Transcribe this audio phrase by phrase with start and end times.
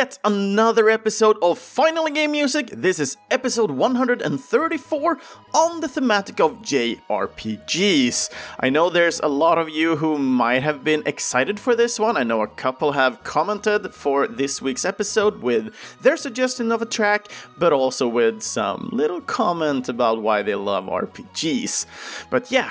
[0.00, 2.68] yet another episode of Finally Game Music.
[2.68, 5.18] This is episode 134
[5.52, 8.30] on the thematic of JRPGs.
[8.58, 12.16] I know there's a lot of you who might have been excited for this one.
[12.16, 16.86] I know a couple have commented for this week's episode with their suggestion of a
[16.86, 17.28] track,
[17.58, 21.84] but also with some little comment about why they love RPGs.
[22.30, 22.70] But yeah,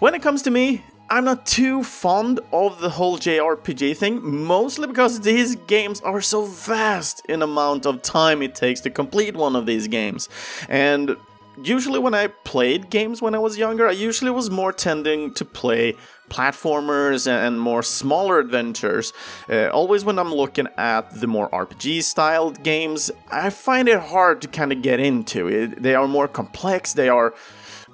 [0.00, 0.82] when it comes to me,
[1.12, 6.44] I'm not too fond of the whole JRPG thing, mostly because these games are so
[6.44, 10.28] vast in amount of time it takes to complete one of these games.
[10.68, 11.16] And
[11.60, 15.44] usually when I played games when I was younger, I usually was more tending to
[15.44, 15.96] play
[16.28, 19.12] platformers and more smaller adventures.
[19.48, 24.42] Uh, always when I'm looking at the more RPG styled games, I find it hard
[24.42, 25.82] to kind of get into it.
[25.82, 27.34] They are more complex, they are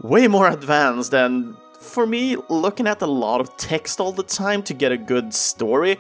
[0.03, 4.63] way more advanced and for me, looking at a lot of text all the time
[4.65, 5.99] to get a good story,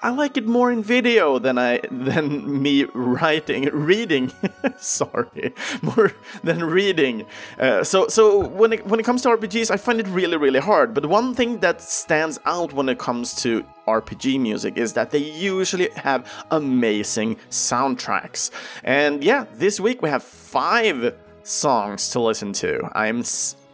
[0.00, 4.32] I like it more in video than I than me writing, reading.
[4.78, 6.12] sorry, more
[6.44, 7.24] than reading.
[7.58, 10.60] Uh, so so when it when it comes to RPGs, I find it really really
[10.60, 10.92] hard.
[10.92, 15.18] But one thing that stands out when it comes to RPG music is that they
[15.18, 18.50] usually have amazing soundtracks.
[18.84, 22.90] And yeah, this week we have five songs to listen to.
[22.94, 23.22] I'm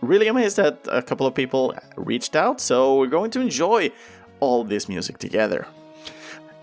[0.03, 3.91] really amazed that a couple of people reached out, so we're going to enjoy
[4.41, 5.67] all this music together.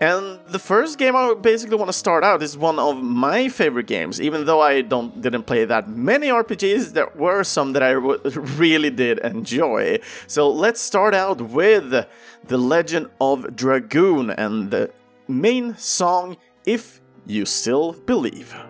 [0.00, 3.86] And the first game I basically want to start out is one of my favorite
[3.86, 4.18] games.
[4.18, 7.90] Even though I don't didn't play that many RPGs, there were some that I
[8.62, 9.98] really did enjoy.
[10.26, 14.90] So let's start out with The Legend of Dragoon and the
[15.28, 18.69] main song If You Still Believe.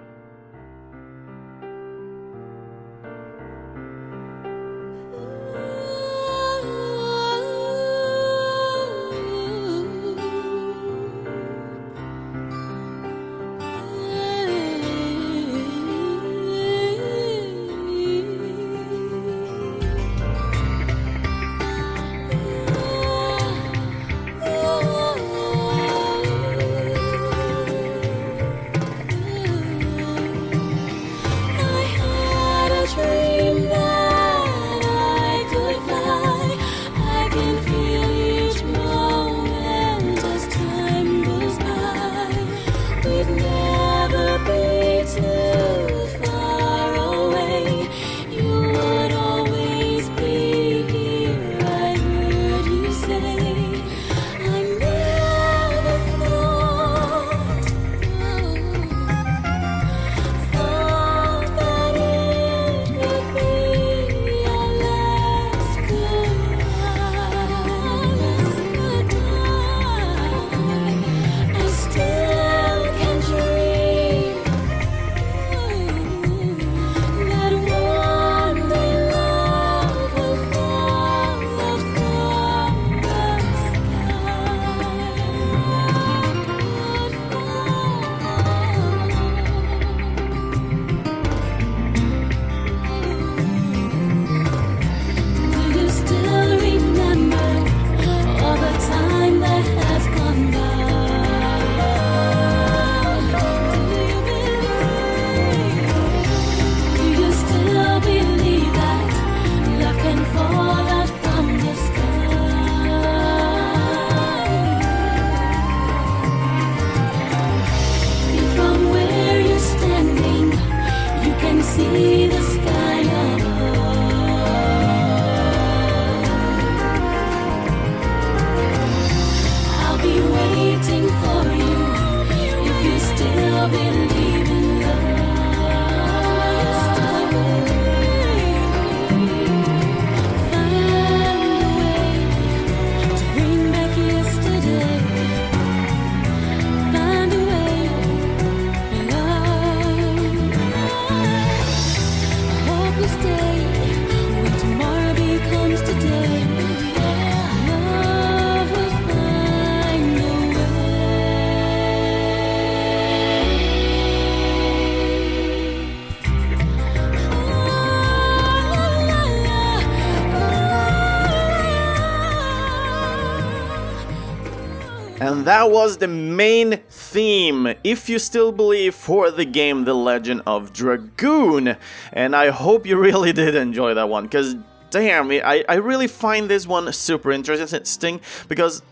[175.21, 180.41] And that was the main theme, if you still believe, for the game The Legend
[180.47, 181.77] of Dragoon.
[182.11, 184.57] And I hope you really did enjoy that one, because
[184.89, 188.83] damn, I, I really find this one super interesting because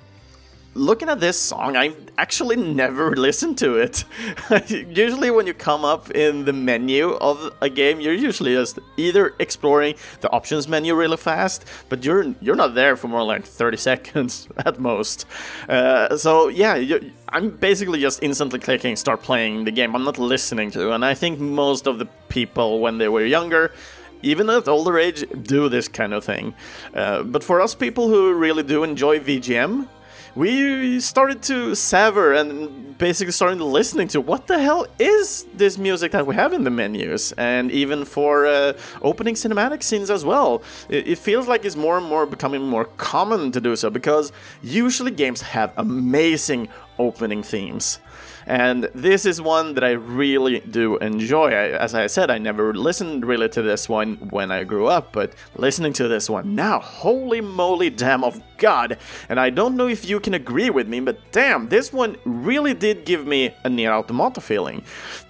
[0.75, 4.05] looking at this song, I've actually never listened to it.
[4.69, 9.35] usually, when you come up in the menu of a game, you're usually just either
[9.39, 13.77] exploring the options menu really fast, but you're you're not there for more like 30
[13.91, 15.27] seconds at most.
[15.69, 16.99] Uh, so yeah,
[17.29, 19.95] I'm basically just instantly clicking start playing the game.
[19.95, 23.73] I'm not listening to, and I think most of the people when they were younger
[24.21, 26.53] even at older age, do this kind of thing.
[26.93, 29.87] Uh, but for us people who really do enjoy VGM,
[30.35, 36.13] we started to sever and basically started listening to what the hell is this music
[36.13, 38.73] that we have in the menus and even for uh,
[39.03, 40.63] opening cinematic scenes as well.
[40.89, 44.33] It, it, feels like it's more and more becoming more common to do so because
[44.63, 48.01] usually games have amazing opening themes
[48.49, 51.51] and this is one that I really do enjoy.
[51.51, 55.13] I, as I said, I never listened really to this one when I grew up,
[55.13, 58.97] but listening to this one now, holy moly, damn of God!
[59.29, 62.73] And I don't know if you can agree with me, but damn, this one really
[62.73, 64.83] did give me a NieR Automata feeling.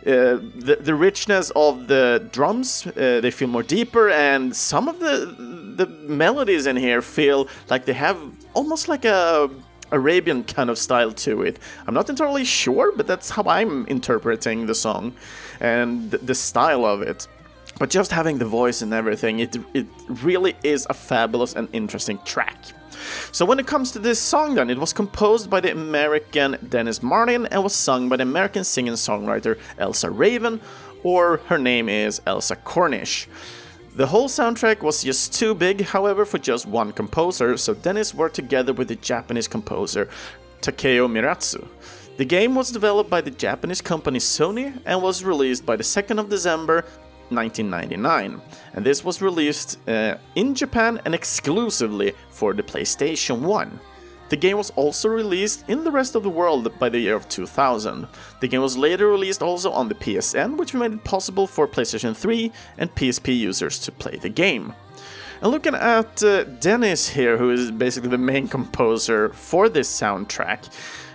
[0.07, 5.01] Uh, the, the richness of the drums, uh, they feel more deeper, and some of
[5.01, 5.35] the
[5.79, 8.19] the melodies in here feel like they have
[8.55, 9.49] almost like a
[9.91, 11.59] Arabian kind of style to it.
[11.87, 15.15] I'm not entirely sure, but that's how I'm interpreting the song
[15.61, 17.27] and the style of it.
[17.79, 22.19] But just having the voice and everything, it, it really is a fabulous and interesting
[22.25, 22.57] track.
[23.31, 27.03] So when it comes to this song then, it was composed by the American Dennis
[27.03, 30.61] Martin and was sung by the American singer-songwriter Elsa Raven,
[31.05, 33.29] or her name is Elsa Cornish.
[33.99, 38.37] The whole soundtrack was just too big, however, for just one composer, so Dennis worked
[38.37, 40.09] together with the Japanese composer
[40.61, 41.67] Takeo Miratsu.
[42.17, 46.21] The game was developed by the Japanese company Sony and was released by the 2nd
[46.21, 46.85] of December
[47.31, 48.41] 1999,
[48.75, 53.81] and this was released uh, in Japan and exclusively for the PlayStation 1.
[54.29, 57.29] The game was also released in the rest of the world by the year of
[57.29, 58.07] 2000.
[58.41, 62.17] The game was later released also on the PSN, which made it possible for PlayStation
[62.17, 64.75] 3 and PSP users to play the game.
[65.41, 70.69] And looking at uh, Dennis here, who is basically the main composer for this soundtrack,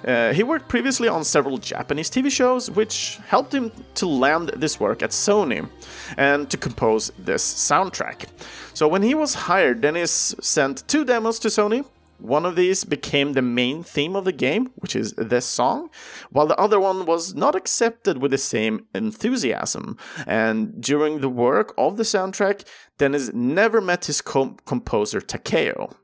[0.07, 4.79] uh, he worked previously on several Japanese TV shows, which helped him to land this
[4.79, 5.69] work at Sony
[6.17, 8.27] and to compose this soundtrack.
[8.73, 11.85] So when he was hired, Dennis sent two demos to Sony,
[12.17, 15.89] one of these became the main theme of the game, which is this song,
[16.29, 19.97] while the other one was not accepted with the same enthusiasm.
[20.25, 22.65] And during the work of the soundtrack,
[22.97, 25.95] Dennis never met his com- composer Takeo.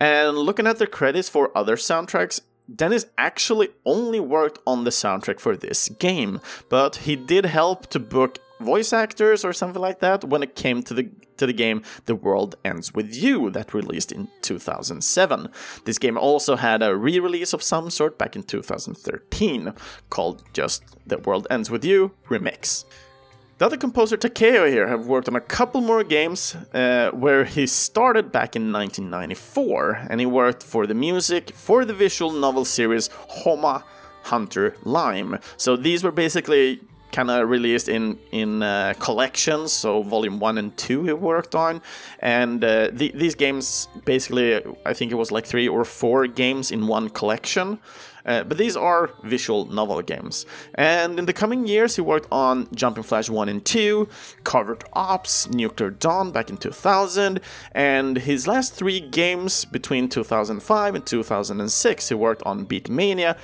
[0.00, 2.40] And looking at the credits for other soundtracks,
[2.74, 7.98] Dennis actually only worked on the soundtrack for this game, but he did help to
[7.98, 11.82] book voice actors or something like that when it came to the to the game
[12.06, 15.48] The World Ends With You that released in 2007.
[15.84, 19.72] This game also had a re-release of some sort back in 2013
[20.10, 22.84] called just The World Ends With You Remix.
[23.58, 27.68] The other composer Takeo here have worked on a couple more games uh, where he
[27.68, 33.08] started back in 1994 and he worked for the music for the visual novel series
[33.12, 33.84] Homa
[34.24, 35.38] Hunter Lime.
[35.56, 36.80] So these were basically
[37.14, 39.72] kind of released in in uh, collections.
[39.72, 41.80] So volume one and two he worked on,
[42.18, 46.70] and uh, the, these games basically I think it was like three or four games
[46.70, 47.78] in one collection.
[48.26, 50.46] Uh, but these are visual novel games.
[50.76, 54.08] And in the coming years, he worked on Jumping Flash 1 and 2,
[54.44, 57.38] Covert Ops, Nuclear Dawn back in 2000,
[57.72, 63.36] and his last three games between 2005 and 2006, he worked on Beatmania,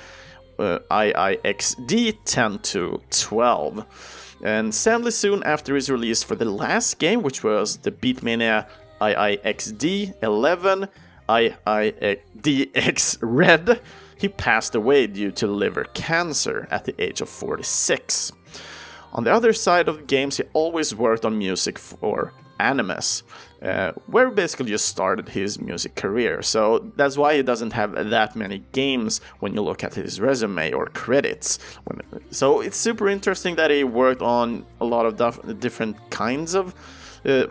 [0.61, 4.37] uh, IIDX 10 to 12.
[4.43, 8.67] And sadly, soon after his release for the last game, which was the Beatmania
[8.99, 10.87] IIDX 11
[11.27, 13.81] IIDX Red,
[14.17, 18.31] he passed away due to liver cancer at the age of 46.
[19.13, 23.23] On the other side of the games, he always worked on music for animes,
[23.61, 26.41] uh, where basically just started his music career.
[26.41, 30.71] So that's why he doesn't have that many games when you look at his resume
[30.71, 31.59] or credits.
[32.29, 36.75] So it's super interesting that he worked on a lot of different kinds of,
[37.25, 37.47] uh,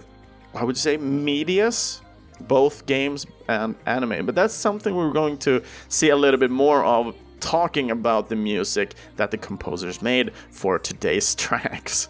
[0.55, 2.01] I would say, medias,
[2.41, 4.27] both games and anime.
[4.27, 8.37] But that's something we're going to see a little bit more of talking about the
[8.37, 12.09] music that the composers made for today's tracks.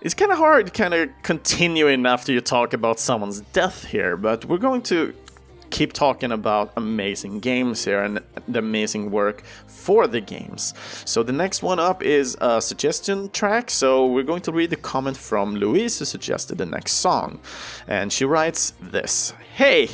[0.00, 4.44] It's kind of hard kind of continuing after you talk about someone's death here, but
[4.44, 5.12] we're going to
[5.70, 10.72] keep talking about amazing games here and the amazing work for the games.
[11.04, 13.70] So the next one up is a suggestion track.
[13.70, 17.40] So we're going to read the comment from Louise who suggested the next song.
[17.88, 19.88] And she writes this Hey,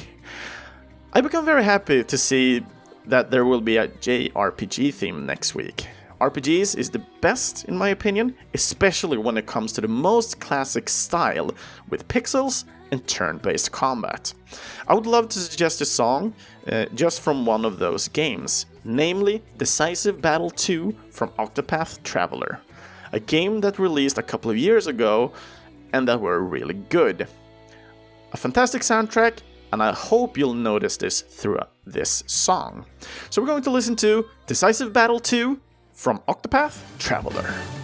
[1.15, 2.65] I become very happy to see
[3.07, 5.87] that there will be a JRPG theme next week.
[6.25, 10.89] RPGs is the best, in my opinion, especially when it comes to the most classic
[10.89, 11.51] style
[11.91, 14.33] with pixels and turn based combat.
[14.89, 16.33] I would love to suggest a song
[16.67, 22.59] uh, just from one of those games, namely Decisive Battle 2 from Octopath Traveler,
[23.13, 25.31] a game that released a couple of years ago
[25.93, 27.29] and that were really good.
[28.33, 29.41] A fantastic soundtrack,
[29.75, 32.87] and I hope you'll notice this through this song.
[33.29, 35.61] So we're going to listen to Decisive Battle 2
[35.95, 37.84] from Octopath Traveler.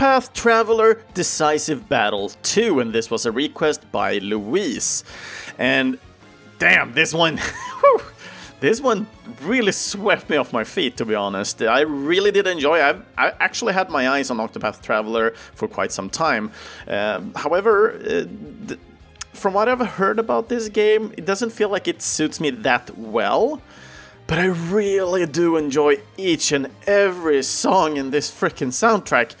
[0.00, 5.04] Octopath Traveler Decisive Battle 2, and this was a request by Louise.
[5.58, 5.98] And
[6.58, 7.38] damn, this one.
[8.60, 9.06] this one
[9.42, 11.60] really swept me off my feet, to be honest.
[11.60, 12.80] I really did enjoy.
[12.80, 16.50] I've, I actually had my eyes on Octopath Traveler for quite some time.
[16.88, 18.24] Um, however, uh,
[18.68, 18.80] th-
[19.34, 22.96] from what I've heard about this game, it doesn't feel like it suits me that
[22.96, 23.60] well.
[24.26, 29.34] But I really do enjoy each and every song in this freaking soundtrack.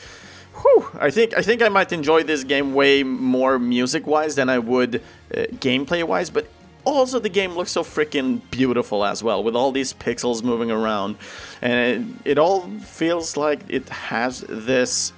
[0.62, 4.58] Whew, I think I think I might enjoy this game way more music-wise than I
[4.58, 6.48] would uh, gameplay-wise, but
[6.84, 11.16] also the game looks so freaking beautiful as well, with all these pixels moving around,
[11.62, 15.12] and it, it all feels like it has this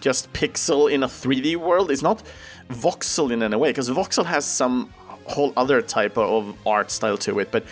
[0.00, 1.90] just pixel in a 3D world.
[1.90, 2.22] It's not
[2.68, 4.92] voxel in any way, because voxel has some
[5.26, 7.64] whole other type of art style to it, but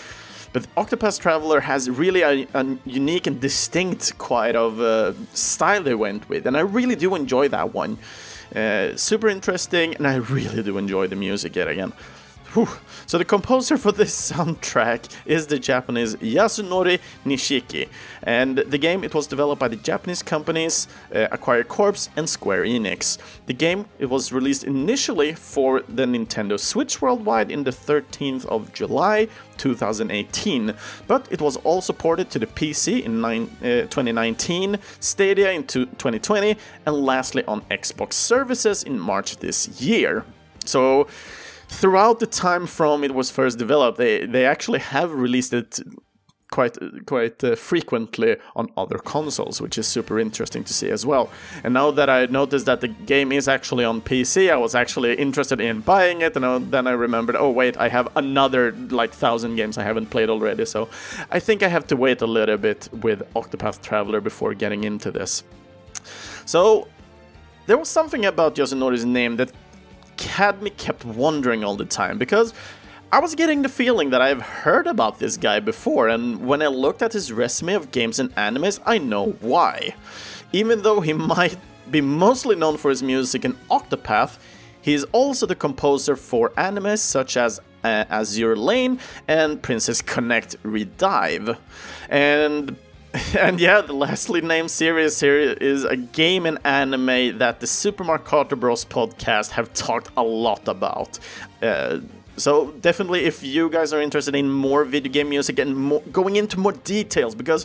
[0.57, 5.95] but Octopath Traveler has really a, a unique and distinct quite of uh, style they
[5.95, 7.99] went with, and I really do enjoy that one.
[8.55, 11.93] Uh, super interesting, and I really do enjoy the music yet again.
[12.57, 12.69] Whew.
[13.05, 17.87] So the composer for this soundtrack is the Japanese Yasunori Nishiki,
[18.23, 21.99] and the game it was developed by the Japanese companies uh, Acquire Corp.
[22.17, 23.19] and Square Enix.
[23.45, 28.73] The game it was released initially for the Nintendo Switch worldwide in the 13th of
[28.73, 30.73] July 2018,
[31.07, 36.57] but it was also ported to the PC in nine, uh, 2019, Stadia in 2020,
[36.87, 40.25] and lastly on Xbox services in March this year.
[40.65, 41.07] So
[41.69, 45.81] throughout the time from it was first developed, they they actually have released it
[46.51, 51.29] quite quite uh, frequently on other consoles, which is super interesting to see as well.
[51.65, 55.15] And now that I noticed that the game is actually on PC, I was actually
[55.15, 59.57] interested in buying it, and then I remembered, oh wait, I have another like thousand
[59.57, 60.89] games I haven't played already, so
[61.31, 65.11] I think I have to wait a little bit with Octopath Traveler before getting into
[65.11, 65.43] this.
[66.45, 66.87] So
[67.67, 69.51] there was something about Yasunori's name that
[70.21, 72.55] had me kept wondering all the time because
[73.13, 76.67] I was getting the feeling that I've heard about this guy before, and when I
[76.67, 79.95] looked at his resume of games and animes, I know why.
[80.53, 81.57] Even though he might
[81.91, 84.39] be mostly known for his music in Octopath,
[84.83, 90.61] he is also the composer for animes such as uh, Azur Lane and Princess Connect
[90.63, 91.57] Redive.
[92.09, 92.77] And
[93.39, 98.05] and yeah, the lastly named series here is a game and anime that the Super
[98.05, 101.19] Marcato Bros podcast have talked a lot about.
[101.63, 102.01] Uh,
[102.37, 106.37] so definitely, if you guys are interested in more video game music and more, going
[106.37, 107.65] into more details, because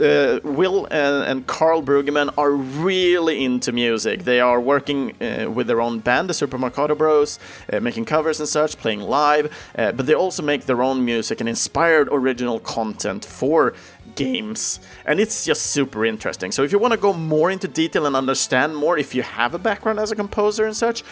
[0.00, 4.24] uh, Will and, and Carl Brueggemann are really into music.
[4.24, 7.38] They are working uh, with their own band, the Super Bros,
[7.72, 11.40] uh, making covers and such, playing live, uh, but they also make their own music
[11.40, 13.74] and inspired original content for
[14.14, 14.80] games.
[15.04, 16.52] And it's just super interesting.
[16.52, 19.54] So if you want to go more into detail and understand more, if you have
[19.54, 21.02] a background as a composer and such,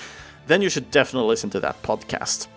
[0.47, 2.49] then you should definitely listen to that podcast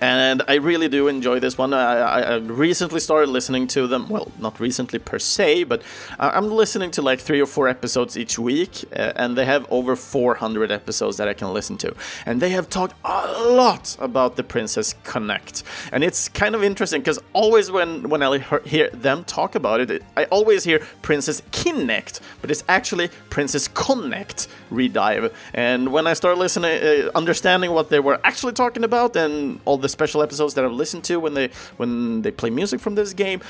[0.00, 1.74] and I really do enjoy this one.
[1.74, 4.08] I, I, recently started listening to them.
[4.08, 5.82] Well, not recently per se, but
[6.18, 9.96] I'm listening to like three or four episodes each week, uh, and they have over
[9.96, 11.94] 400 episodes that I can listen to.
[12.26, 17.00] And they have talked a lot about the Princess Connect, and it's kind of interesting
[17.00, 22.20] because always when when I hear them talk about it, I always hear Princess Kinect,
[22.40, 25.32] but it's actually Princess Connect Redive.
[25.54, 29.76] And when I start listening, uh, understanding what they were actually talking about, and all
[29.76, 32.94] the the special episodes that I've listened to when they when they play music from
[32.94, 33.40] this game,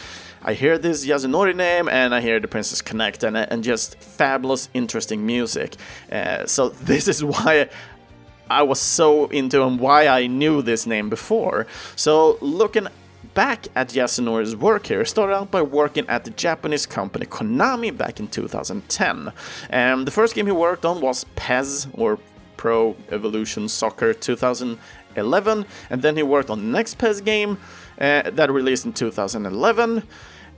[0.42, 4.68] I hear this Yasunori name and I hear the Princess Connect and and just fabulous,
[4.72, 5.76] interesting music.
[6.10, 7.68] Uh, so this is why.
[8.50, 11.66] I was so into and why I knew this name before.
[11.96, 12.88] So looking
[13.34, 18.18] back at Yasunori's work here, started out by working at the Japanese company Konami back
[18.20, 19.32] in 2010.
[19.68, 22.18] And the first game he worked on was PES, or
[22.58, 27.56] Pro Evolution Soccer 2011, and then he worked on the next PES game
[27.98, 30.02] uh, that released in 2011.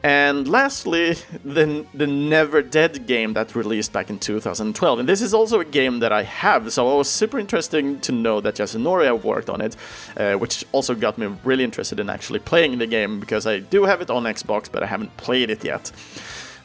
[0.02, 1.12] And lastly,
[1.44, 4.98] the, the Never Dead game that released back in 2012.
[4.98, 8.12] And this is also a game that I have, so it was super interesting to
[8.12, 9.76] know that Yasunori worked on it,
[10.16, 13.84] uh, which also got me really interested in actually playing the game because I do
[13.84, 15.92] have it on Xbox, but I haven't played it yet.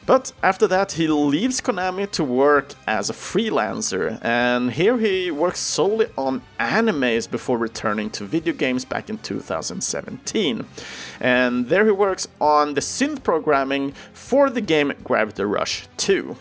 [0.05, 5.59] But after that, he leaves Konami to work as a freelancer, and here he works
[5.59, 10.65] solely on animes before returning to video games back in 2017.
[11.19, 16.35] And there he works on the synth programming for the game Gravity Rush 2.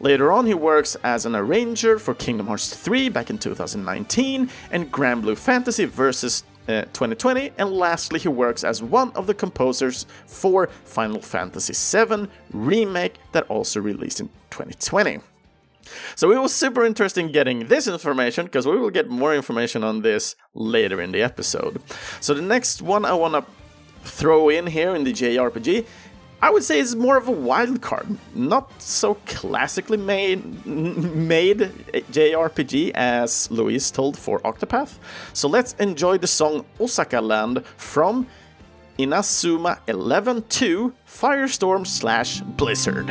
[0.00, 4.92] Later on, he works as an arranger for Kingdom Hearts 3 back in 2019 and
[4.92, 10.68] Granblue Fantasy Versus 2020, uh, and lastly, he works as one of the composers for
[10.84, 15.20] Final Fantasy VII Remake that also released in 2020.
[16.14, 20.02] So it was super interesting getting this information because we will get more information on
[20.02, 21.82] this later in the episode.
[22.20, 23.44] So the next one I want to
[24.04, 25.86] throw in here in the JRPG
[26.42, 31.60] I would say it's more of a wild card, not so classically made made
[32.10, 34.98] JRPG as Louise told for Octopath.
[35.32, 38.26] So let's enjoy the song Osaka Land from
[38.98, 43.08] Inazuma 11-2 Firestorm slash Blizzard.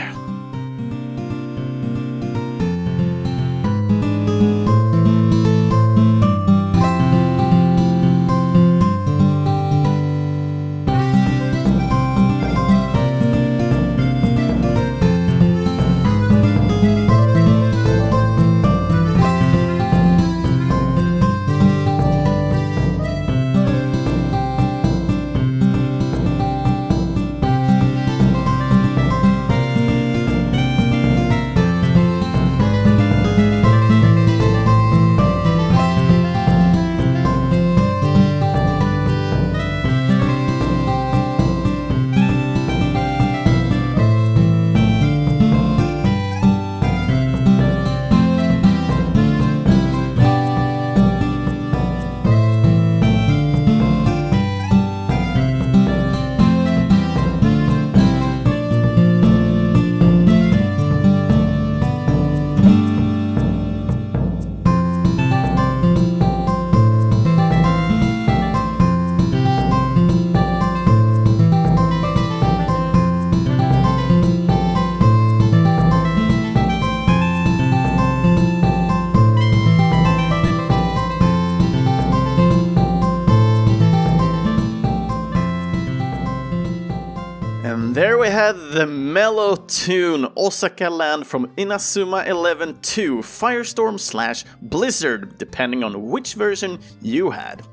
[89.13, 96.80] Mellow tune Osaka Land from Inazuma 11 2 Firestorm slash Blizzard, depending on which version
[97.02, 97.63] you had.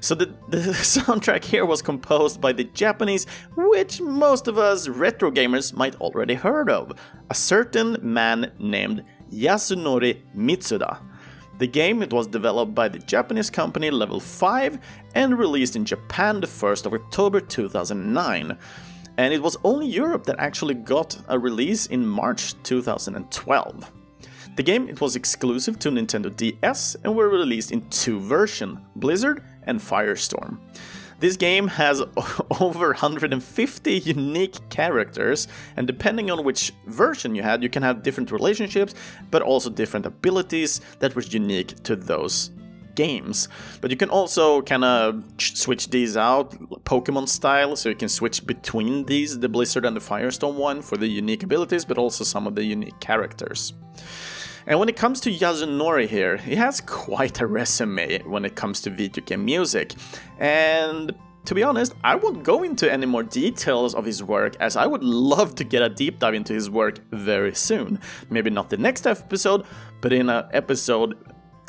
[0.00, 3.26] So the, the soundtrack here was composed by the Japanese,
[3.56, 6.92] which most of us retro gamers might already heard of,
[7.30, 10.98] a certain man named Yasunori Mitsuda.
[11.58, 14.78] The game it was developed by the Japanese company Level 5
[15.14, 18.58] and released in Japan the 1st of October 2009
[19.16, 23.92] and it was only Europe that actually got a release in March 2012.
[24.56, 29.42] The game it was exclusive to Nintendo DS and were released in two versions, Blizzard
[29.64, 30.58] and Firestorm.
[31.20, 32.00] This game has
[32.60, 38.30] over 150 unique characters, and depending on which version you had, you can have different
[38.30, 38.94] relationships,
[39.30, 42.50] but also different abilities that were unique to those
[42.94, 43.48] games.
[43.80, 46.52] But you can also kind of switch these out
[46.84, 50.96] Pokemon style, so you can switch between these, the Blizzard and the Firestorm one, for
[50.96, 53.72] the unique abilities, but also some of the unique characters.
[54.66, 58.80] And when it comes to Yasunori here, he has quite a resume when it comes
[58.82, 59.92] to video game music.
[60.38, 64.76] And to be honest, I won't go into any more details of his work as
[64.76, 68.00] I would love to get a deep dive into his work very soon.
[68.30, 69.66] Maybe not the next episode,
[70.00, 71.18] but in an episode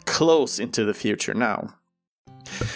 [0.06, 1.76] close into the future now.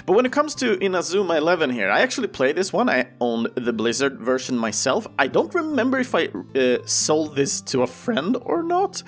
[0.06, 2.90] But when it comes to Inazuma 11 here, I actually played this one.
[2.90, 5.06] I owned the Blizzard version myself.
[5.18, 9.04] I don't remember if I uh, sold this to a friend or not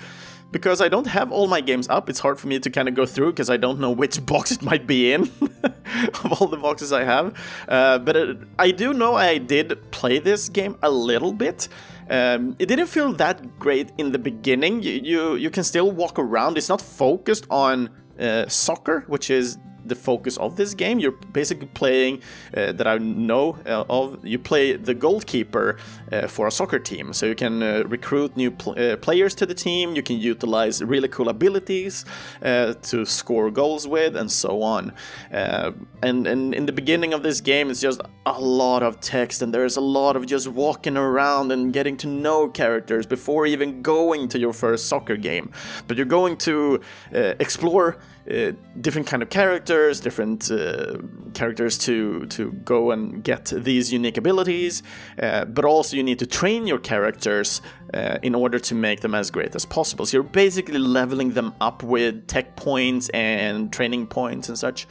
[0.52, 2.94] because I don't have all my games up, it's hard for me to kind of
[2.94, 5.22] go through because I don't know which box it might be in
[5.64, 7.34] of all the boxes I have.
[7.66, 11.68] Uh, but it, I do know I did play this game a little bit.
[12.10, 14.82] Um, it didn't feel that great in the beginning.
[14.82, 16.58] You, you, you can still walk around.
[16.58, 19.58] It's not focused on uh, Uh, soccer, which is
[19.92, 20.98] the focus of this game.
[20.98, 22.22] You're basically playing
[22.56, 24.26] uh, that I know uh, of.
[24.32, 25.76] You play the goalkeeper
[26.12, 29.46] uh, for a soccer team, so you can uh, recruit new pl- uh, players to
[29.46, 29.94] the team.
[29.94, 32.04] You can utilize really cool abilities
[32.42, 34.92] uh, to score goals with, and so on.
[35.30, 39.52] and and in the beginning of this game, it's just a lot of text, and
[39.52, 44.28] there's a lot of just walking around and getting to know characters before even going
[44.28, 45.50] to your first soccer game.
[45.86, 46.80] But you're going to
[47.12, 47.96] explore
[48.30, 50.98] uh, different kind of characters, different uh,
[51.34, 54.82] characters to to go and get these unique abilities,
[55.20, 57.60] uh, but also you need to train your characters
[57.94, 60.06] uh, in order to make them as great as possible.
[60.06, 64.86] So you're basically leveling them up with tech points and training points and such.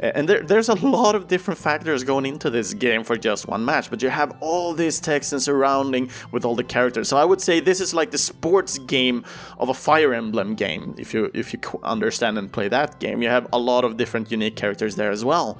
[0.00, 3.64] And there, there's a lot of different factors going into this game for just one
[3.64, 7.08] match, but you have all this text and surrounding with all the characters.
[7.08, 9.24] So I would say this is like the sports game
[9.58, 10.94] of a Fire Emblem game.
[10.98, 13.22] If you if you understand and play that game.
[13.22, 15.58] You have a lot of different unique characters there as well.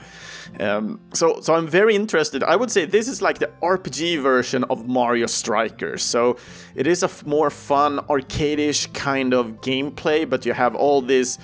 [0.61, 2.43] Um, so, so I'm very interested.
[2.43, 6.03] I would say this is like the RPG version of Mario Strikers.
[6.03, 6.37] So
[6.75, 11.39] it is a more fun, arcade-ish kind of gameplay, but you have all these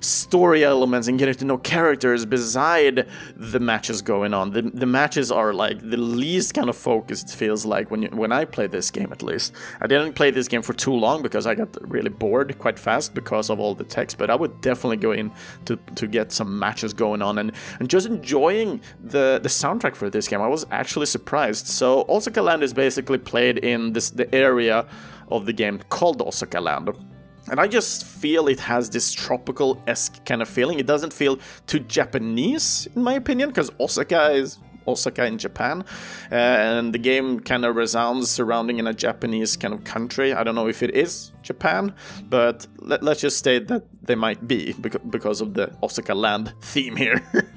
[0.00, 4.50] story elements and getting to know characters beside the matches going on.
[4.50, 8.08] The, the matches are like the least kind of focused it feels like when you,
[8.08, 9.52] when I play this game at least.
[9.80, 13.14] I didn't play this game for too long because I got really bored quite fast
[13.14, 15.30] because of all the text, but I would definitely go in
[15.66, 20.10] to, to get some matches going on and, and just enjoying the, the soundtrack for
[20.10, 20.40] this game.
[20.40, 21.66] I was actually surprised.
[21.66, 24.86] So Osaka Land is basically played in this the area
[25.28, 26.90] of the game called Osaka Land
[27.48, 30.78] and I just feel it has this tropical esque kind of feeling.
[30.78, 34.58] It doesn't feel too Japanese, in my opinion, because Osaka is
[34.90, 35.84] Osaka in Japan,
[36.30, 40.32] uh, and the game kind of resounds surrounding in a Japanese kind of country.
[40.32, 41.94] I don't know if it is Japan,
[42.28, 44.74] but let, us just state that they might be
[45.10, 47.22] because of the Osaka land theme here.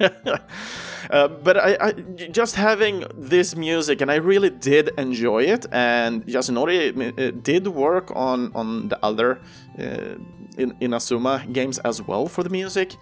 [1.10, 1.92] uh, but I, I,
[2.30, 5.66] just having this music, and I really did enjoy it.
[5.72, 9.40] And Yasunori did work on on the other
[9.78, 10.16] uh,
[10.56, 12.96] in Inazuma games as well for the music.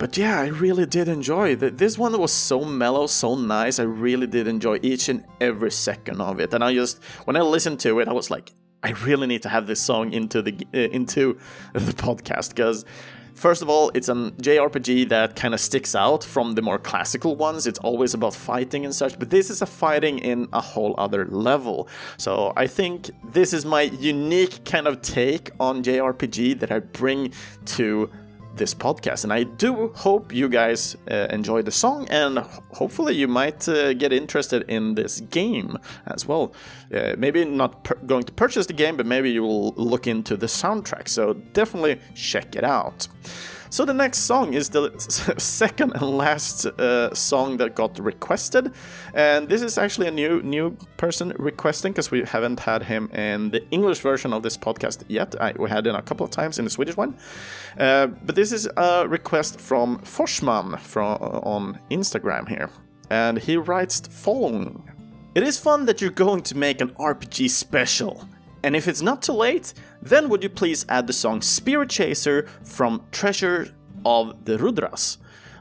[0.00, 1.56] But yeah, I really did enjoy.
[1.56, 3.78] This one was so mellow, so nice.
[3.78, 6.54] I really did enjoy each and every second of it.
[6.54, 8.50] And I just, when I listened to it, I was like,
[8.82, 11.38] I really need to have this song into the uh, into
[11.74, 12.86] the podcast because
[13.34, 17.36] first of all, it's an JRPG that kind of sticks out from the more classical
[17.36, 17.66] ones.
[17.66, 21.26] It's always about fighting and such, but this is a fighting in a whole other
[21.26, 21.88] level.
[22.16, 27.34] So I think this is my unique kind of take on JRPG that I bring
[27.76, 28.10] to
[28.54, 29.24] this podcast.
[29.24, 32.38] And I do hope you guys uh, enjoy the song and
[32.72, 36.52] hopefully you might uh, get interested in this game as well.
[36.94, 40.46] Uh, maybe not going to purchase the game, but maybe you will look into the
[40.46, 41.08] soundtrack.
[41.08, 43.08] So definitely check it out.
[43.72, 44.90] So the next song is the
[45.38, 48.72] second and last uh, song that got requested,
[49.14, 53.50] and this is actually a new new person requesting because we haven't had him in
[53.50, 55.40] the English version of this podcast yet.
[55.40, 57.14] I, we had him a couple of times in the Swedish one,
[57.78, 62.70] uh, but this is a request from Forsman from on Instagram here,
[63.08, 64.82] and he writes following.
[65.36, 68.26] It is fun that you're going to make an RPG special.
[68.62, 72.46] And if it's not too late, then would you please add the song Spirit Chaser
[72.62, 75.18] from Treasure of the Rudras,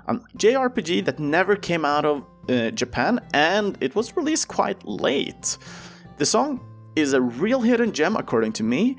[0.08, 5.58] a JRPG that never came out of uh, Japan and it was released quite late.
[6.18, 6.60] The song
[6.96, 8.98] is a real hidden gem according to me,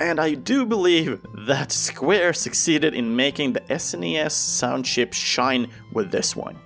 [0.00, 6.10] and I do believe that Square succeeded in making the SNES sound chip shine with
[6.10, 6.58] this one.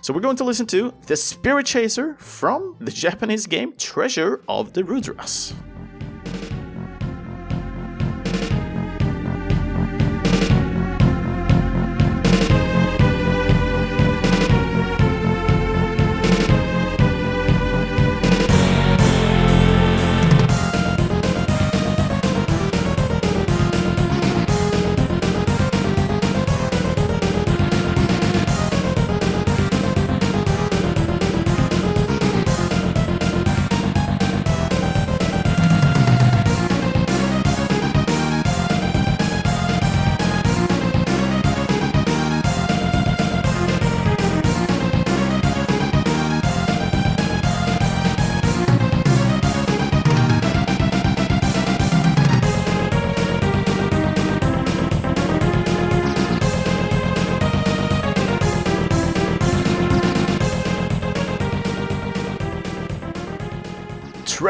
[0.00, 4.72] So we're going to listen to The Spirit Chaser from the Japanese game Treasure of
[4.72, 5.54] the Rudras.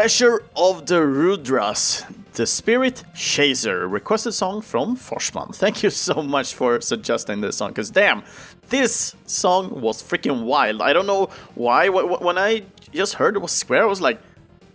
[0.02, 5.54] Treasure of the Rudras, the Spirit Chaser, requested song from Forsman.
[5.54, 8.24] Thank you so much for suggesting this song, because damn,
[8.68, 10.82] this song was freaking wild.
[10.82, 11.88] I don't know why.
[11.88, 14.20] When I just heard it was Square, I was like,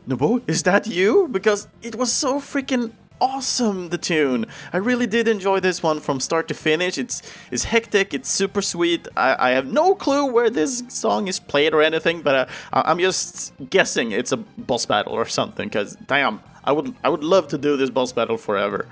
[0.08, 1.28] Nobuo, is that you?
[1.28, 4.46] Because it was so freaking awesome the tune.
[4.72, 6.98] I really did enjoy this one from start to finish.
[6.98, 9.08] It's it's hectic it's super sweet.
[9.16, 13.00] I, I have no clue where this song is played or anything but uh, i'm
[13.00, 17.48] just guessing it's a boss battle or something because damn i would i would love
[17.48, 18.88] to do this boss battle forever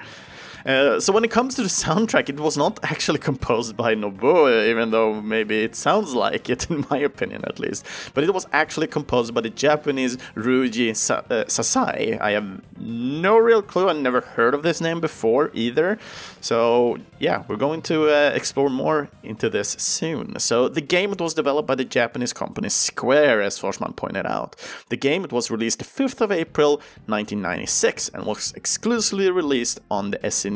[0.66, 4.68] uh, so when it comes to the soundtrack, it was not actually composed by Nobuo,
[4.68, 7.86] even though maybe it sounds like it, in my opinion at least.
[8.14, 12.20] But it was actually composed by the Japanese Ryuji Sa- uh, Sasai.
[12.20, 16.00] I have no real clue, I never heard of this name before either.
[16.42, 20.40] So yeah, we're going to uh, explore more into this soon.
[20.40, 24.56] So the game was developed by the Japanese company Square, as Forsman pointed out.
[24.90, 30.12] The game it was released the 5th of April 1996 and was exclusively released on
[30.12, 30.55] the SNES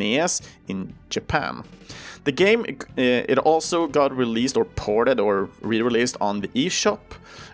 [0.67, 1.63] in Japan.
[2.25, 6.99] The game uh, it also got released or ported or re-released on the eShop,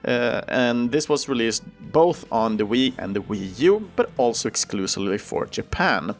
[0.05, 4.49] uh, and this was released both on the Wii and the Wii U, but also
[4.49, 6.15] exclusively for Japan.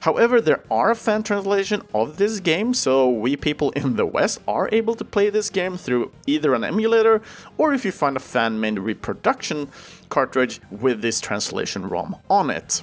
[0.00, 4.40] However, there are a fan translation of this game, so we people in the West
[4.46, 7.22] are able to play this game through either an emulator
[7.58, 9.68] or if you find a fan-made reproduction
[10.10, 12.82] cartridge with this translation ROM on it.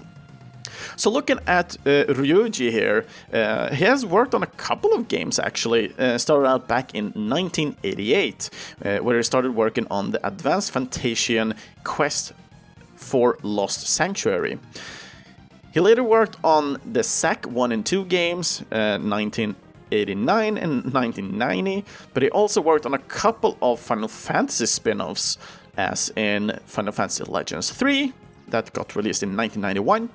[0.96, 5.40] So looking at uh, Ryuji here, uh, he has worked on a couple of games
[5.40, 5.94] actually.
[5.98, 8.50] Uh, started out back in 1988,
[8.86, 12.34] uh, where he started working on the Advanced Fantasian Quest
[12.96, 14.60] for Lost Sanctuary.
[15.74, 22.22] He later worked on the SAC 1 and 2 games, 1989 uh, and 1990, but
[22.22, 25.38] he also worked on a couple of Final Fantasy spin offs,
[25.76, 28.14] as in Final Fantasy Legends 3,
[28.50, 30.10] that got released in 1991,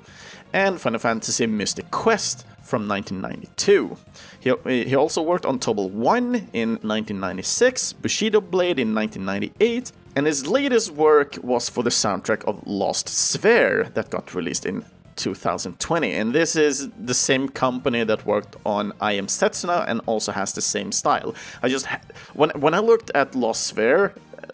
[0.53, 3.97] and Final Fantasy Mystic Quest from 1992.
[4.41, 10.47] He, he also worked on Tobal 1 in 1996, Bushido Blade in 1998, and his
[10.47, 14.85] latest work was for the soundtrack of Lost Sphear that got released in
[15.17, 16.15] 2020.
[16.15, 20.53] And this is the same company that worked on I Am Setsuna and also has
[20.53, 21.35] the same style.
[21.63, 21.87] I just
[22.35, 24.13] when when I looked at Lost Sphear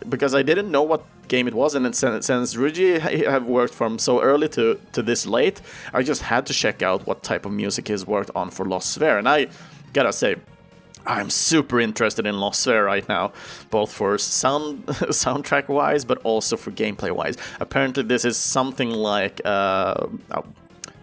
[0.09, 3.99] because I didn't know what game it was, and since, since Ryuji have worked from
[3.99, 5.61] so early to, to this late,
[5.93, 8.99] I just had to check out what type of music he's worked on for Lost
[8.99, 9.49] Sphear, and I
[9.93, 10.37] gotta say,
[11.07, 13.33] I'm super interested in Lost Sphear right now,
[13.71, 17.37] both for sound soundtrack wise, but also for gameplay wise.
[17.61, 20.07] Apparently, this is something like uh,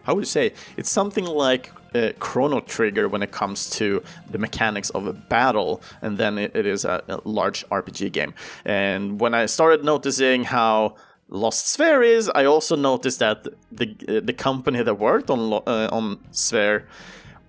[0.04, 0.54] how would you say?
[0.78, 5.82] It's something like uh, Chrono Trigger when it comes to the mechanics of a battle,
[6.02, 8.34] and then it, it is a, a, large RPG game.
[8.66, 10.96] And when I started noticing how
[11.30, 16.18] Lost Sphear is, I also noticed that the the company that worked on uh, on
[16.32, 16.84] Sphear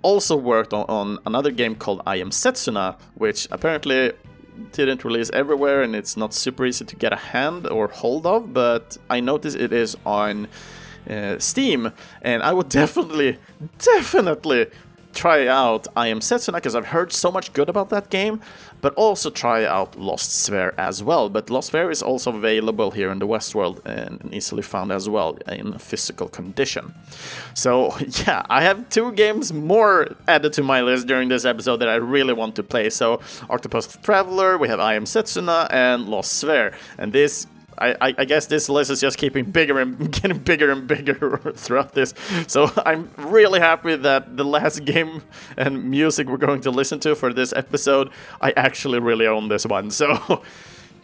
[0.02, 4.12] also worked on, on another game called I Am Setsuna, which apparently
[4.72, 8.52] didn't release everywhere and it's not super easy to get a hand or hold of,
[8.52, 10.48] but I noticed it is on
[11.08, 13.38] uh, Steam, and I would definitely,
[13.78, 14.66] definitely
[15.12, 18.40] try out I Am Setsuna because I've heard so much good about that game,
[18.80, 21.28] but also try out Lost Sphear as well.
[21.28, 25.08] But Lost Sphear is also available here in the West World and easily found as
[25.08, 26.94] well in physical condition.
[27.54, 31.88] So yeah, I have two games more added to my list during this episode that
[31.88, 32.90] I really want to play.
[32.90, 37.46] So Octopath Traveler, we have I Am Setsuna, and Lost Sphear, and this
[37.82, 41.92] I, I, guess this list is just keeping bigger and getting bigger and bigger throughout
[41.92, 42.14] this.
[42.46, 45.22] So I'm really happy that the last game
[45.56, 49.66] and music we're going to listen to for this episode, I actually really own this
[49.66, 49.90] one.
[49.90, 50.42] So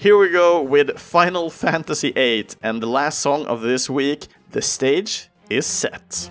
[0.00, 4.62] Here we go with Final Fantasy VIII, and the last song of this week, The
[4.62, 6.30] Stage is Set.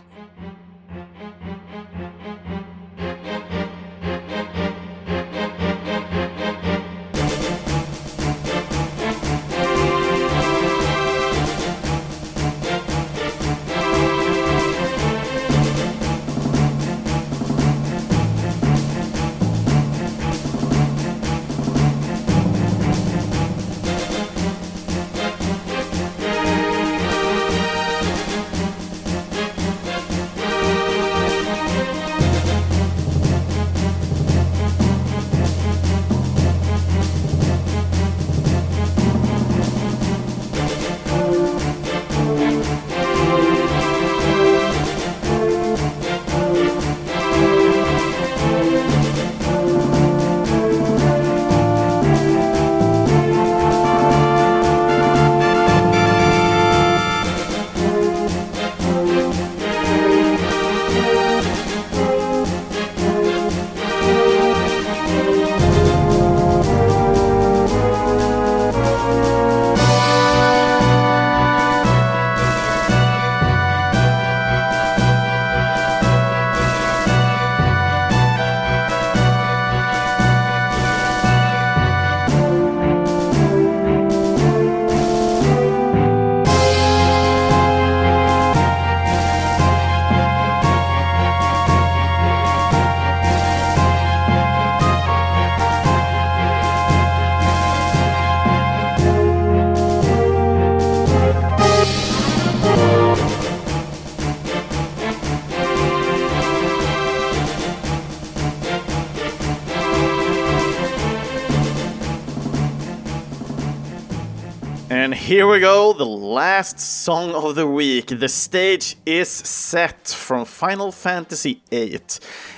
[115.28, 118.18] Here we go, the last song of the week.
[118.18, 122.00] The stage is set from Final Fantasy VIII.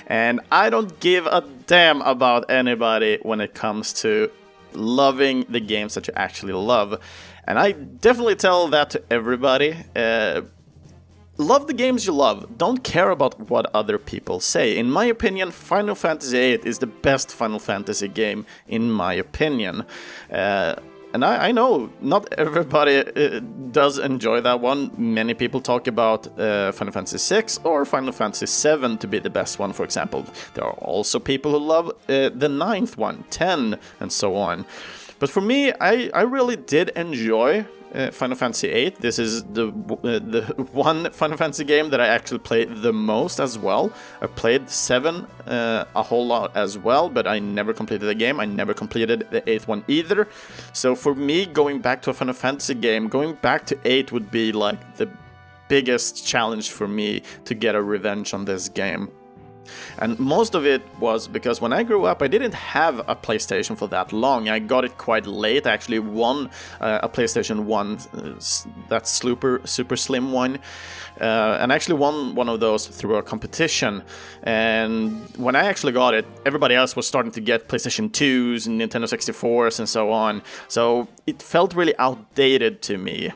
[0.06, 4.30] And I don't give a damn about anybody when it comes to
[4.72, 7.02] loving the games that you actually love.
[7.44, 9.74] And I definitely tell that to everybody.
[9.96, 10.42] Uh,
[11.38, 12.56] love the games you love.
[12.56, 14.78] Don't care about what other people say.
[14.78, 19.84] In my opinion, Final Fantasy VIII is the best Final Fantasy game, in my opinion.
[20.30, 20.76] Uh,
[21.12, 23.40] and I, I, know not everybody uh,
[23.72, 24.90] does enjoy that one.
[24.96, 29.30] Many people talk about uh, Final Fantasy VI or Final Fantasy VII to be the
[29.30, 30.24] best one, for example.
[30.54, 34.64] There are also people who love uh, the ninth one, 10, and so on.
[35.18, 38.90] But for me, I, I really did enjoy uh, Final Fantasy VIII.
[39.00, 43.40] This is the uh, the one Final Fantasy game that I actually played the most
[43.40, 43.92] as well.
[44.20, 48.40] I played seven uh, a whole lot as well, but I never completed the game.
[48.40, 50.28] I never completed the eighth one either.
[50.72, 54.30] So for me, going back to a Final Fantasy game, going back to eight would
[54.30, 55.08] be like the
[55.68, 59.10] biggest challenge for me to get a revenge on this game.
[59.98, 63.76] And most of it was because when I grew up, I didn't have a PlayStation
[63.76, 64.48] for that long.
[64.48, 65.66] I got it quite late.
[65.66, 70.58] I actually won uh, a PlayStation 1, uh, that super, super slim one.
[71.20, 74.02] Uh, and I actually won one of those through a competition.
[74.42, 78.80] And when I actually got it, everybody else was starting to get PlayStation 2s and
[78.80, 80.42] Nintendo 64s and so on.
[80.68, 83.32] So it felt really outdated to me.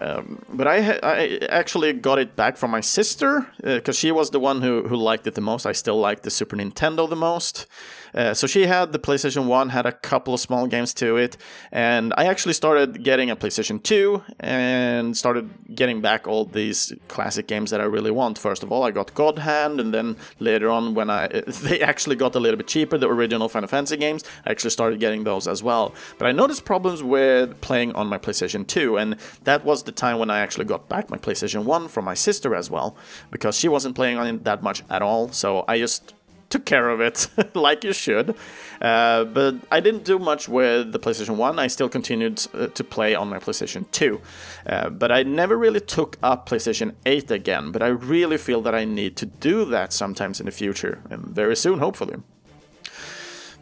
[0.00, 4.30] Um, but I, I actually got it back from my sister because uh, she was
[4.30, 5.66] the one who, who liked it the most.
[5.66, 7.66] I still like the Super Nintendo the most.
[8.14, 11.36] Uh, so she had the PlayStation 1, had a couple of small games to it,
[11.72, 17.46] and I actually started getting a PlayStation 2 and started getting back all these classic
[17.46, 18.38] games that I really want.
[18.38, 22.16] First of all, I got God Hand, and then later on, when I they actually
[22.16, 25.46] got a little bit cheaper, the original Final Fantasy games, I actually started getting those
[25.46, 25.94] as well.
[26.18, 30.18] But I noticed problems with playing on my PlayStation 2, and that was the time
[30.18, 32.96] when I actually got back my PlayStation 1 from my sister as well,
[33.30, 35.30] because she wasn't playing on it that much at all.
[35.32, 36.14] So I just
[36.50, 38.36] took care of it like you should.
[38.80, 41.58] Uh, but I didn't do much with the PlayStation 1.
[41.58, 44.20] I still continued uh, to play on my PlayStation 2.
[44.66, 47.72] Uh, but I never really took up PlayStation 8 again.
[47.72, 51.26] But I really feel that I need to do that sometimes in the future, and
[51.26, 52.16] very soon, hopefully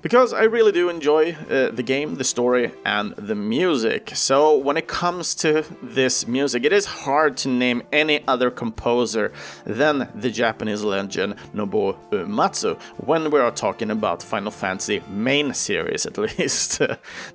[0.02, 4.12] because I really do enjoy uh, the game, the story, and the music.
[4.14, 9.32] So, when it comes to this music, it is hard to name any other composer
[9.64, 16.06] than the Japanese legend Nobuo Uematsu when we are talking about Final Fantasy main series,
[16.06, 16.78] at least.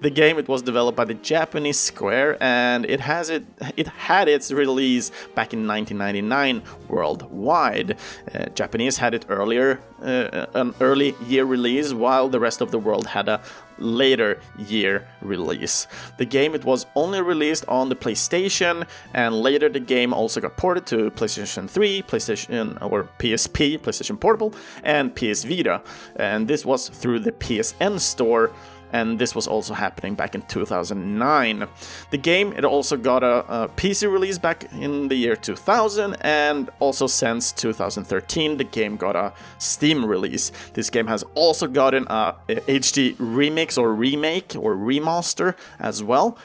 [0.02, 3.46] the game it was developed by the Japanese Square, and it has it
[3.78, 7.98] it had its release back in 1999 worldwide.
[8.34, 12.80] Uh, Japanese had it earlier, uh, an early year release, while the rest of the
[12.80, 13.42] world had a
[13.78, 15.88] later year release.
[16.18, 20.58] The game it was only released on the PlayStation, and later the game also got
[20.58, 25.82] ported to PlayStation 3, PlayStation or PSP, PlayStation Portable, and PS Vita.
[26.16, 28.52] And this was through the PSN store
[28.94, 31.68] and this was also happening back in 2009.
[32.12, 36.70] The game it also got a, a, PC release back in the year 2000, and
[36.80, 40.52] also since 2013 the game got a Steam release.
[40.74, 46.38] This game has also gotten a, a HD remix or remake or remaster as well.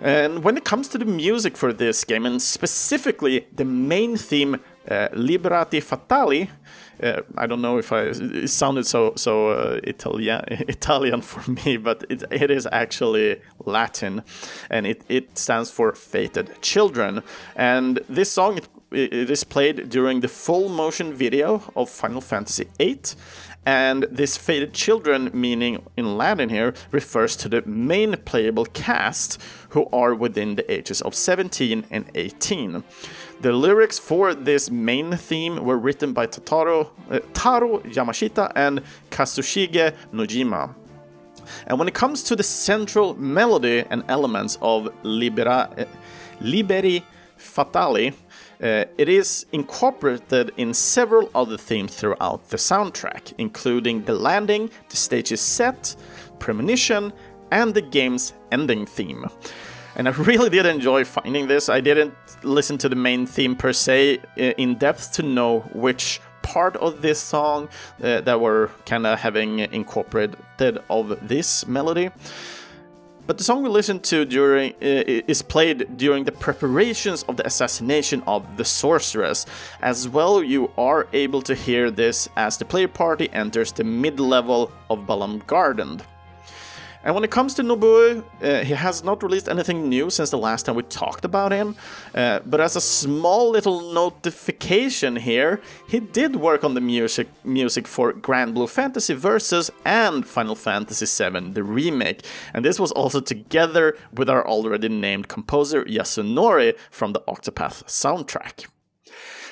[0.00, 4.60] And when it comes to the music for this game, and specifically the main theme,
[4.90, 6.48] uh, Liberati Fatali,
[7.02, 11.76] uh, I don't know if I it sounded so so uh, Italian Italian for me,
[11.76, 14.22] but it, it is actually Latin,
[14.70, 17.22] and it, it stands for fated children.
[17.54, 22.68] And this song it, it is played during the full motion video of Final Fantasy
[22.78, 23.00] VIII.
[23.66, 29.88] And this fated children, meaning in Latin here, refers to the main playable cast who
[29.92, 32.84] are within the ages of 17 and 18.
[33.40, 39.94] The lyrics for this main theme were written by Tataro, uh, Taro Yamashita and Kazushige
[40.12, 40.72] Nojima.
[41.66, 45.84] And when it comes to the central melody and elements of Libera, uh,
[46.40, 47.02] Liberi
[47.36, 48.14] Fatali,
[48.62, 54.96] uh, it is incorporated in several other themes throughout the soundtrack, including the landing, the
[54.96, 55.96] stage's set,
[56.38, 57.12] premonition,
[57.50, 59.26] and the game's ending theme
[59.96, 61.68] and I really did enjoy finding this.
[61.68, 66.76] I didn't listen to the main theme per se in depth to know which part
[66.76, 67.68] of this song
[68.02, 70.38] uh, that were kind of having incorporated
[70.88, 72.10] of this melody.
[73.26, 77.44] But the song we listened to during uh, is played during the preparations of the
[77.44, 79.46] assassination of the sorceress.
[79.82, 84.70] As well, you are able to hear this as the player party enters the mid-level
[84.88, 86.00] of Balamb Garden.
[87.06, 90.38] And when it comes to Nobuo, uh, he has not released anything new since the
[90.38, 91.76] last time we talked about him.
[92.12, 97.86] Uh, but as a small little notification here, he did work on the music music
[97.86, 102.24] for Granblue Fantasy Versus and Final Fantasy VII, the remake.
[102.52, 108.66] And this was also together with our already named composer Yasunori from the Octopath soundtrack.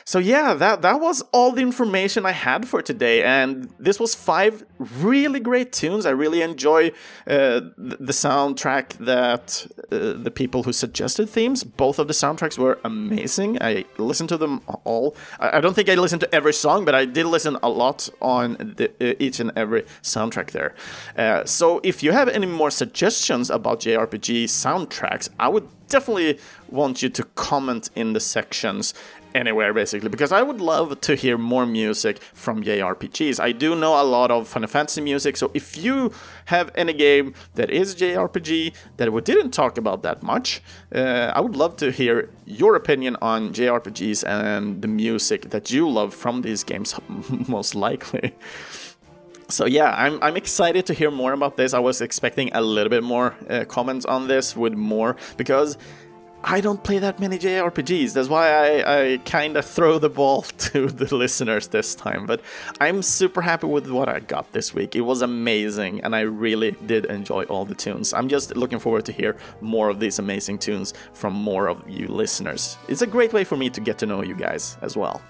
[0.07, 4.15] So yeah, that that was all the information I had for today, and this was
[4.15, 6.05] five really great tunes.
[6.05, 6.89] I really enjoy
[7.27, 11.65] uh, the soundtrack that uh, the people who suggested themes.
[11.65, 13.63] Both of the soundtracks were amazing.
[13.63, 15.17] I listened to them all.
[15.41, 18.75] I, don't think I listened to every song, but I did listen a lot on
[18.77, 20.75] the, uh, each and every soundtrack there.
[21.17, 26.39] Uh, so if you have any more suggestions about JRPG soundtracks, I would definitely
[26.69, 28.95] want you to comment in the sections
[29.35, 33.41] anywhere basically because I would love to hear more music from JRPGs.
[33.41, 36.13] I do know a lot of Final Fantasy music, so if you
[36.47, 40.63] have any game that is JRPG that we didn't talk about that much,
[40.95, 45.89] uh, I would love to hear your opinion on JRPGs and the music that you
[45.89, 46.95] love from these games,
[47.49, 48.35] most likely.
[49.49, 51.75] So yeah, I'm, I'm excited to hear more about this.
[51.75, 55.77] I was expecting a little bit more uh, comments on this with more because
[56.47, 58.13] I don't play that many JRPGs.
[58.13, 60.43] That's why I, I kind of throw the ball
[60.73, 62.27] to the listeners this time.
[62.27, 62.43] But
[62.81, 64.95] I'm super happy with what I got this week.
[64.95, 68.13] It was amazing, and I really did enjoy all the tunes.
[68.13, 72.09] I'm just looking forward to hear more of these amazing tunes from more of you
[72.09, 72.77] listeners.
[72.89, 75.23] It's a great way for me to get to know you guys as well.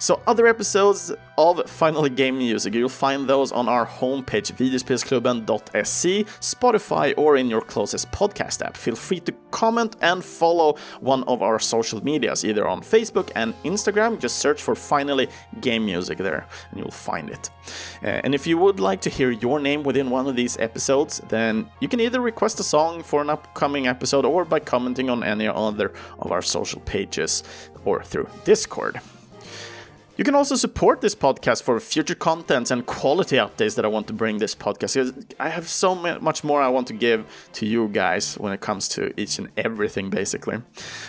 [0.00, 7.14] So other episodes of Finally Game Music, you'll find those on our homepage, videospelsklubben.se, Spotify,
[7.16, 8.76] or in your closest podcast app.
[8.76, 13.54] Feel free to comment and follow one of our social medias, either on Facebook and
[13.64, 14.20] Instagram.
[14.20, 15.28] Just search for Finally
[15.60, 17.50] Game Music there, and you'll find it.
[18.00, 21.20] Uh, and if you would like to hear your name within one of these episodes,
[21.28, 25.24] then you can either request a song for an upcoming episode or by commenting on
[25.24, 27.42] any other of our social pages
[27.84, 29.00] or through Discord.
[30.18, 34.08] You can also support this podcast for future contents and quality updates that I want
[34.08, 35.32] to bring this podcast.
[35.38, 38.88] I have so much more I want to give to you guys when it comes
[38.88, 40.60] to each and everything, basically.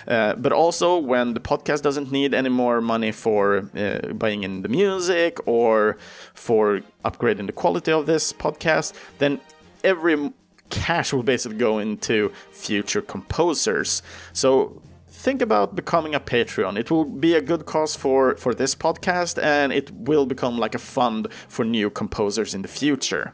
[0.08, 4.62] Uh, but also, when the podcast doesn't need any more money for uh, buying in
[4.62, 5.98] the music or
[6.36, 9.42] for upgrading the quality of this podcast, then
[9.84, 10.32] every
[10.70, 14.04] cash will basically go into future composers.
[14.34, 16.78] So think about becoming a Patreon.
[16.78, 20.76] It will be a good cause for, for this podcast and it will become like
[20.76, 23.34] a fund for new composers in the future.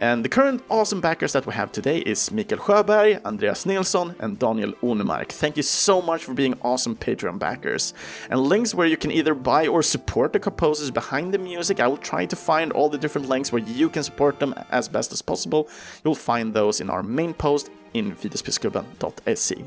[0.00, 4.36] And the current awesome backers that we have today is Mikael Sjöberg, Andreas Nilsson, and
[4.36, 5.28] Daniel Onemark.
[5.28, 7.94] Thank you so much for being awesome Patreon backers.
[8.28, 11.86] And links where you can either buy or support the composers behind the music, I
[11.86, 15.12] will try to find all the different links where you can support them as best
[15.12, 15.68] as possible.
[16.04, 19.64] You'll find those in our main post in videospelsklubben.se.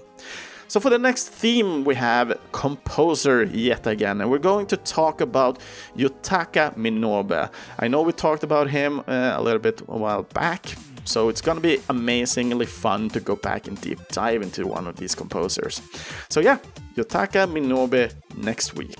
[0.76, 5.22] So for the next theme we have composer yet again and we're going to talk
[5.22, 5.60] about
[5.96, 7.50] Yutaka Minobe.
[7.80, 11.40] I know we talked about him uh, a little bit a while back so it's
[11.40, 15.82] gonna be amazingly fun to go back and deep dive into one of these composers.
[16.28, 16.58] So yeah,
[16.98, 18.98] Yutaka Minobe next week.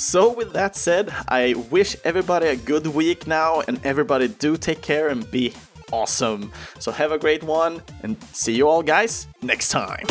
[0.00, 4.80] So, with that said, I wish everybody a good week now, and everybody do take
[4.80, 5.52] care and be
[5.92, 6.52] awesome.
[6.78, 10.06] So, have a great one, and see you all, guys, next time.